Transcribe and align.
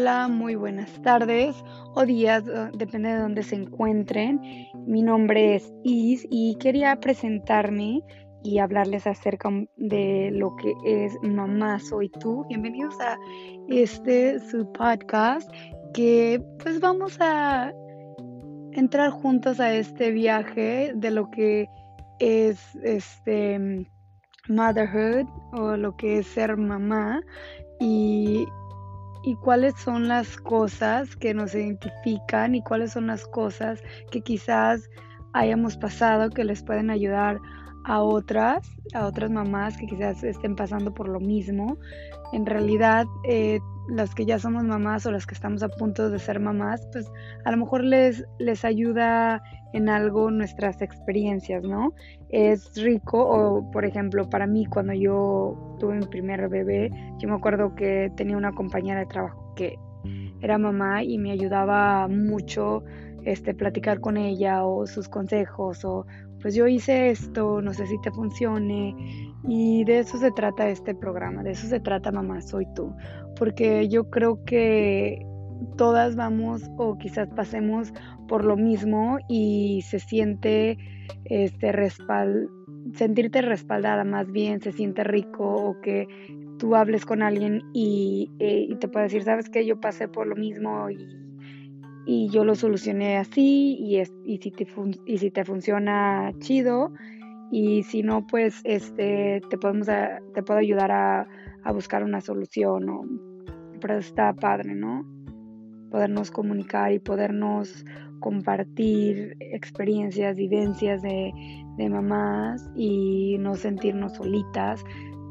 Hola, 0.00 0.28
muy 0.28 0.54
buenas 0.54 0.90
tardes 1.02 1.62
o 1.94 2.06
días, 2.06 2.42
eh, 2.48 2.70
depende 2.72 3.10
de 3.10 3.18
dónde 3.18 3.42
se 3.42 3.56
encuentren. 3.56 4.40
Mi 4.86 5.02
nombre 5.02 5.56
es 5.56 5.70
Is 5.84 6.26
y 6.30 6.56
quería 6.58 6.96
presentarme 6.96 8.00
y 8.42 8.60
hablarles 8.60 9.06
acerca 9.06 9.50
de 9.76 10.30
lo 10.32 10.56
que 10.56 10.72
es 10.86 11.12
Mamá 11.20 11.78
Soy 11.80 12.08
Tú. 12.18 12.46
Bienvenidos 12.48 12.98
a 12.98 13.18
este 13.68 14.40
su 14.40 14.72
podcast 14.72 15.52
que 15.92 16.42
pues 16.62 16.80
vamos 16.80 17.18
a 17.20 17.70
entrar 18.72 19.10
juntos 19.10 19.60
a 19.60 19.74
este 19.74 20.12
viaje 20.12 20.94
de 20.96 21.10
lo 21.10 21.30
que 21.30 21.68
es 22.20 22.74
este 22.82 23.86
motherhood 24.48 25.26
o 25.52 25.76
lo 25.76 25.94
que 25.98 26.20
es 26.20 26.26
ser 26.26 26.56
mamá 26.56 27.20
y 27.78 28.46
y 29.22 29.34
cuáles 29.36 29.74
son 29.74 30.08
las 30.08 30.36
cosas 30.36 31.16
que 31.16 31.34
nos 31.34 31.54
identifican 31.54 32.54
y 32.54 32.62
cuáles 32.62 32.92
son 32.92 33.06
las 33.06 33.26
cosas 33.26 33.82
que 34.10 34.22
quizás 34.22 34.88
hayamos 35.32 35.76
pasado 35.76 36.30
que 36.30 36.44
les 36.44 36.62
pueden 36.62 36.90
ayudar 36.90 37.40
a 37.84 38.02
otras, 38.02 38.68
a 38.94 39.06
otras 39.06 39.30
mamás 39.30 39.76
que 39.76 39.86
quizás 39.86 40.22
estén 40.22 40.54
pasando 40.54 40.92
por 40.92 41.08
lo 41.08 41.20
mismo. 41.20 41.78
En 42.32 42.46
realidad, 42.46 43.06
eh, 43.24 43.60
las 43.90 44.14
que 44.14 44.24
ya 44.24 44.38
somos 44.38 44.64
mamás 44.64 45.04
o 45.06 45.10
las 45.10 45.26
que 45.26 45.34
estamos 45.34 45.62
a 45.62 45.68
punto 45.68 46.10
de 46.10 46.18
ser 46.18 46.40
mamás, 46.40 46.86
pues 46.92 47.10
a 47.44 47.50
lo 47.50 47.56
mejor 47.56 47.84
les, 47.84 48.24
les 48.38 48.64
ayuda 48.64 49.42
en 49.72 49.88
algo 49.88 50.30
nuestras 50.30 50.80
experiencias, 50.80 51.62
¿no? 51.62 51.92
Es 52.28 52.72
rico, 52.76 53.22
o 53.22 53.70
por 53.70 53.84
ejemplo, 53.84 54.28
para 54.28 54.46
mí 54.46 54.66
cuando 54.66 54.92
yo 54.92 55.76
tuve 55.78 55.96
mi 55.96 56.06
primer 56.06 56.48
bebé, 56.48 56.90
yo 57.18 57.28
me 57.28 57.34
acuerdo 57.34 57.74
que 57.74 58.10
tenía 58.16 58.36
una 58.36 58.52
compañera 58.52 59.00
de 59.00 59.06
trabajo 59.06 59.54
que 59.54 59.76
era 60.40 60.58
mamá 60.58 61.02
y 61.04 61.18
me 61.18 61.32
ayudaba 61.32 62.08
mucho 62.08 62.82
este, 63.24 63.54
platicar 63.54 64.00
con 64.00 64.16
ella 64.16 64.64
o 64.64 64.86
sus 64.86 65.08
consejos 65.08 65.84
o 65.84 66.06
pues 66.40 66.54
yo 66.54 66.66
hice 66.66 67.10
esto, 67.10 67.60
no 67.60 67.72
sé 67.72 67.86
si 67.86 68.00
te 68.00 68.10
funcione. 68.10 68.94
Y 69.48 69.84
de 69.84 70.00
eso 70.00 70.18
se 70.18 70.30
trata 70.32 70.68
este 70.68 70.94
programa, 70.94 71.42
de 71.42 71.52
eso 71.52 71.66
se 71.66 71.80
trata 71.80 72.12
Mamá 72.12 72.42
Soy 72.42 72.66
Tú, 72.74 72.94
porque 73.36 73.88
yo 73.88 74.10
creo 74.10 74.44
que 74.44 75.24
todas 75.76 76.14
vamos 76.16 76.62
o 76.76 76.98
quizás 76.98 77.28
pasemos 77.30 77.92
por 78.28 78.44
lo 78.44 78.56
mismo 78.56 79.18
y 79.28 79.82
se 79.82 79.98
siente 79.98 80.78
este 81.24 81.72
respal 81.72 82.48
sentirte 82.94 83.42
respaldada 83.42 84.04
más 84.04 84.30
bien, 84.30 84.60
se 84.60 84.72
siente 84.72 85.04
rico 85.04 85.44
o 85.44 85.80
que 85.80 86.06
tú 86.58 86.74
hables 86.74 87.06
con 87.06 87.22
alguien 87.22 87.62
y, 87.72 88.30
eh, 88.38 88.68
te 88.78 88.88
puede 88.88 89.04
decir, 89.04 89.22
sabes 89.22 89.48
que 89.48 89.66
yo 89.66 89.80
pasé 89.80 90.08
por 90.08 90.26
lo 90.26 90.36
mismo 90.36 90.90
y 90.90 90.96
y 92.12 92.28
yo 92.28 92.44
lo 92.44 92.56
solucioné 92.56 93.18
así 93.18 93.76
y, 93.78 93.98
es, 93.98 94.12
y, 94.24 94.38
si, 94.38 94.50
te 94.50 94.66
y 95.06 95.18
si 95.18 95.30
te 95.30 95.44
funciona 95.44 96.32
chido 96.40 96.92
y 97.52 97.84
si 97.84 98.02
no 98.02 98.26
pues 98.26 98.60
este 98.64 99.40
te 99.48 99.56
podemos 99.56 99.86
te 100.34 100.42
puedo 100.42 100.58
ayudar 100.58 100.90
a, 100.90 101.28
a 101.62 101.72
buscar 101.72 102.02
una 102.02 102.20
solución 102.20 102.88
o 102.88 103.02
pero 103.80 103.98
está 103.98 104.32
padre 104.32 104.74
no 104.74 105.06
podernos 105.92 106.32
comunicar 106.32 106.90
y 106.90 106.98
podernos 106.98 107.84
compartir 108.18 109.36
experiencias 109.38 110.34
vivencias 110.34 111.02
de, 111.02 111.32
de 111.76 111.88
mamás 111.88 112.68
y 112.74 113.36
no 113.38 113.54
sentirnos 113.54 114.14
solitas 114.14 114.82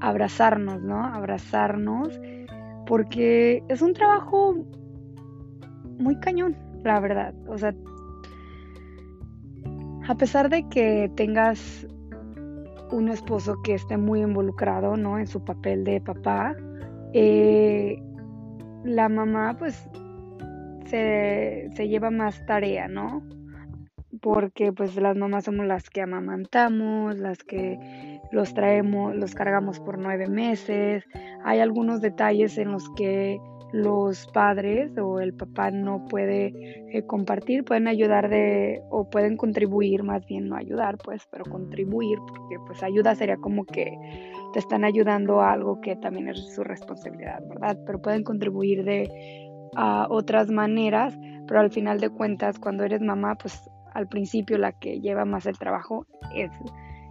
abrazarnos 0.00 0.80
no 0.80 1.04
abrazarnos 1.04 2.20
porque 2.86 3.64
es 3.68 3.82
un 3.82 3.94
trabajo 3.94 4.64
muy 5.98 6.16
cañón, 6.20 6.56
la 6.84 7.00
verdad. 7.00 7.34
O 7.46 7.58
sea, 7.58 7.74
a 10.08 10.14
pesar 10.16 10.48
de 10.48 10.68
que 10.68 11.10
tengas 11.16 11.86
un 12.90 13.08
esposo 13.08 13.60
que 13.62 13.74
esté 13.74 13.96
muy 13.96 14.22
involucrado, 14.22 14.96
¿no? 14.96 15.18
En 15.18 15.26
su 15.26 15.44
papel 15.44 15.84
de 15.84 16.00
papá, 16.00 16.56
eh, 17.12 18.02
la 18.84 19.08
mamá, 19.08 19.56
pues, 19.58 19.88
se, 20.86 21.68
se 21.74 21.88
lleva 21.88 22.10
más 22.10 22.44
tarea, 22.46 22.88
¿no? 22.88 23.22
Porque, 24.22 24.72
pues, 24.72 24.96
las 24.96 25.16
mamás 25.16 25.44
somos 25.44 25.66
las 25.66 25.90
que 25.90 26.00
amamantamos, 26.00 27.18
las 27.18 27.44
que 27.44 27.78
los 28.32 28.54
traemos, 28.54 29.14
los 29.14 29.34
cargamos 29.34 29.80
por 29.80 29.98
nueve 29.98 30.28
meses. 30.28 31.04
Hay 31.44 31.60
algunos 31.60 32.00
detalles 32.00 32.58
en 32.58 32.72
los 32.72 32.88
que 32.96 33.38
los 33.72 34.26
padres 34.28 34.96
o 34.98 35.20
el 35.20 35.34
papá 35.34 35.70
no 35.70 36.06
puede 36.06 36.54
eh, 36.96 37.04
compartir, 37.06 37.64
pueden 37.64 37.86
ayudar 37.86 38.28
de, 38.28 38.82
o 38.90 39.08
pueden 39.10 39.36
contribuir, 39.36 40.02
más 40.02 40.24
bien 40.26 40.48
no 40.48 40.56
ayudar, 40.56 40.96
pues, 40.98 41.26
pero 41.30 41.44
contribuir, 41.44 42.18
porque 42.26 42.56
pues 42.66 42.82
ayuda 42.82 43.14
sería 43.14 43.36
como 43.36 43.64
que 43.64 43.96
te 44.52 44.58
están 44.58 44.84
ayudando 44.84 45.40
a 45.40 45.52
algo 45.52 45.80
que 45.80 45.96
también 45.96 46.28
es 46.28 46.54
su 46.54 46.64
responsabilidad, 46.64 47.42
¿verdad? 47.46 47.78
Pero 47.84 48.00
pueden 48.00 48.24
contribuir 48.24 48.84
de 48.84 49.08
a 49.76 50.06
otras 50.08 50.50
maneras, 50.50 51.18
pero 51.46 51.60
al 51.60 51.70
final 51.70 52.00
de 52.00 52.08
cuentas, 52.08 52.58
cuando 52.58 52.84
eres 52.84 53.02
mamá, 53.02 53.36
pues 53.36 53.70
al 53.92 54.08
principio 54.08 54.58
la 54.58 54.72
que 54.72 55.00
lleva 55.00 55.24
más 55.24 55.46
el 55.46 55.58
trabajo 55.58 56.06
es, 56.34 56.50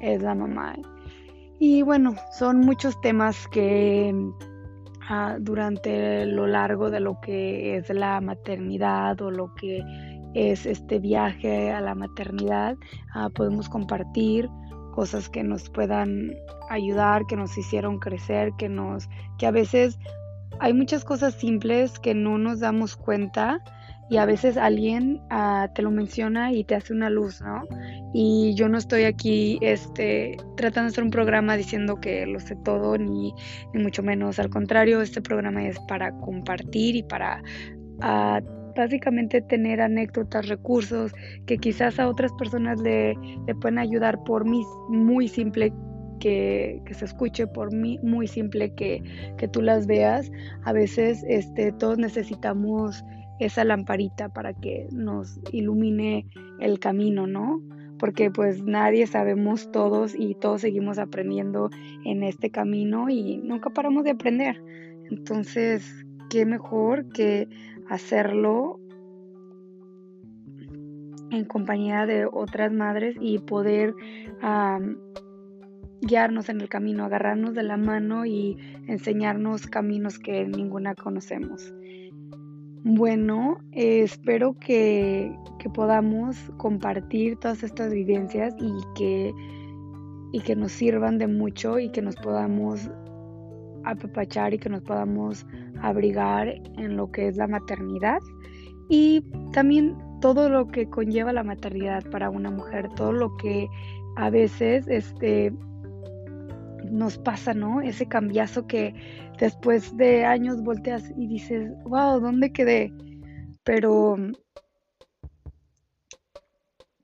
es 0.00 0.20
la 0.22 0.34
mamá. 0.34 0.74
Y 1.58 1.82
bueno, 1.82 2.14
son 2.32 2.60
muchos 2.60 3.00
temas 3.02 3.46
que 3.48 4.14
durante 5.40 6.24
lo 6.26 6.46
largo 6.46 6.90
de 6.90 7.00
lo 7.00 7.20
que 7.20 7.76
es 7.76 7.88
la 7.90 8.20
maternidad 8.20 9.20
o 9.20 9.30
lo 9.30 9.54
que 9.54 9.82
es 10.34 10.66
este 10.66 10.98
viaje 10.98 11.72
a 11.72 11.80
la 11.80 11.94
maternidad. 11.94 12.76
Ah, 13.14 13.28
podemos 13.34 13.68
compartir 13.68 14.48
cosas 14.94 15.28
que 15.28 15.42
nos 15.42 15.68
puedan 15.70 16.32
ayudar, 16.68 17.26
que 17.26 17.36
nos 17.36 17.56
hicieron 17.58 17.98
crecer, 17.98 18.52
que 18.58 18.68
nos, 18.68 19.08
que 19.38 19.46
a 19.46 19.50
veces 19.50 19.98
hay 20.60 20.74
muchas 20.74 21.04
cosas 21.04 21.34
simples 21.34 21.98
que 21.98 22.14
no 22.14 22.38
nos 22.38 22.60
damos 22.60 22.96
cuenta 22.96 23.62
y 24.10 24.18
a 24.18 24.26
veces 24.26 24.56
alguien 24.56 25.20
ah, 25.30 25.68
te 25.74 25.82
lo 25.82 25.90
menciona 25.90 26.52
y 26.52 26.64
te 26.64 26.74
hace 26.74 26.92
una 26.92 27.10
luz, 27.10 27.40
¿no? 27.40 27.64
Y 28.12 28.54
yo 28.54 28.68
no 28.68 28.78
estoy 28.78 29.04
aquí 29.04 29.58
este, 29.60 30.36
tratando 30.56 30.88
de 30.88 30.92
hacer 30.92 31.04
un 31.04 31.10
programa 31.10 31.56
diciendo 31.56 32.00
que 32.00 32.26
lo 32.26 32.40
sé 32.40 32.56
todo, 32.56 32.98
ni, 32.98 33.32
mucho 33.74 34.02
menos. 34.02 34.38
Al 34.38 34.50
contrario, 34.50 35.00
este 35.00 35.22
programa 35.22 35.66
es 35.66 35.78
para 35.80 36.12
compartir 36.18 36.96
y 36.96 37.02
para 37.02 37.42
ah, 38.00 38.40
básicamente 38.76 39.40
tener 39.42 39.80
anécdotas, 39.80 40.48
recursos 40.48 41.12
que 41.46 41.58
quizás 41.58 41.98
a 41.98 42.08
otras 42.08 42.32
personas 42.32 42.80
le, 42.80 43.14
le 43.46 43.54
pueden 43.54 43.78
ayudar 43.78 44.22
por 44.24 44.44
mí, 44.44 44.64
muy 44.88 45.28
simple 45.28 45.72
que, 46.18 46.80
que, 46.84 46.94
se 46.94 47.06
escuche 47.06 47.46
por 47.46 47.72
mí, 47.72 47.98
muy 48.02 48.26
simple 48.26 48.74
que, 48.74 49.02
que 49.38 49.48
tú 49.48 49.62
las 49.62 49.86
veas. 49.86 50.30
A 50.64 50.72
veces 50.72 51.24
este, 51.28 51.72
todos 51.72 51.98
necesitamos 51.98 53.04
esa 53.40 53.64
lamparita 53.64 54.28
para 54.28 54.52
que 54.52 54.86
nos 54.92 55.40
ilumine 55.52 56.26
el 56.60 56.78
camino, 56.78 57.26
¿no? 57.26 57.60
Porque 58.00 58.30
pues 58.30 58.64
nadie 58.64 59.06
sabemos 59.06 59.70
todos 59.70 60.14
y 60.18 60.34
todos 60.34 60.62
seguimos 60.62 60.98
aprendiendo 60.98 61.70
en 62.04 62.22
este 62.22 62.50
camino 62.50 63.10
y 63.10 63.36
nunca 63.36 63.70
paramos 63.70 64.04
de 64.04 64.12
aprender. 64.12 64.60
Entonces, 65.10 66.04
qué 66.30 66.46
mejor 66.46 67.12
que 67.12 67.48
hacerlo 67.88 68.80
en 71.30 71.44
compañía 71.44 72.06
de 72.06 72.26
otras 72.26 72.72
madres 72.72 73.16
y 73.20 73.38
poder 73.38 73.94
guiarnos 76.00 76.48
en 76.48 76.60
el 76.60 76.68
camino, 76.68 77.04
agarrarnos 77.04 77.54
de 77.54 77.62
la 77.62 77.76
mano 77.76 78.24
y 78.24 78.56
enseñarnos 78.86 79.66
caminos 79.66 80.18
que 80.18 80.46
ninguna 80.46 80.94
conocemos. 80.94 81.74
Bueno, 82.82 83.58
espero 83.72 84.56
que, 84.58 85.36
podamos 85.74 86.36
compartir 86.56 87.36
todas 87.36 87.62
estas 87.62 87.92
vivencias 87.92 88.54
y 88.58 88.72
que, 88.96 89.34
y 90.32 90.40
que 90.40 90.56
nos 90.56 90.72
sirvan 90.72 91.18
de 91.18 91.26
mucho 91.26 91.78
y 91.78 91.90
que 91.90 92.00
nos 92.00 92.16
podamos 92.16 92.90
apapachar 93.84 94.54
y 94.54 94.58
que 94.58 94.70
nos 94.70 94.80
podamos 94.80 95.46
abrigar 95.82 96.48
en 96.78 96.96
lo 96.96 97.10
que 97.12 97.28
es 97.28 97.36
la 97.36 97.46
maternidad. 97.46 98.20
Y 98.88 99.26
también 99.52 99.96
todo 100.22 100.48
lo 100.48 100.68
que 100.68 100.88
conlleva 100.88 101.34
la 101.34 101.44
maternidad 101.44 102.02
para 102.10 102.30
una 102.30 102.50
mujer, 102.50 102.88
todo 102.96 103.12
lo 103.12 103.36
que 103.36 103.68
a 104.16 104.30
veces 104.30 104.86
este 104.88 105.52
nos 106.90 107.18
pasa, 107.18 107.54
¿no? 107.54 107.80
Ese 107.80 108.06
cambiazo 108.06 108.66
que 108.66 108.94
después 109.38 109.96
de 109.96 110.24
años 110.24 110.62
volteas 110.62 111.10
y 111.16 111.26
dices, 111.26 111.72
wow, 111.84 112.20
¿dónde 112.20 112.52
quedé? 112.52 112.92
Pero 113.64 114.16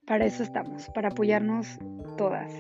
para 0.07 0.27
eso 0.27 0.43
estamos, 0.43 0.89
para 0.95 1.09
apoyarnos 1.09 1.79
todas. 2.17 2.53